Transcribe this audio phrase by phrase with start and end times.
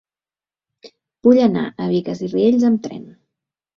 [1.27, 3.05] Vull anar a Bigues i Riells amb tren.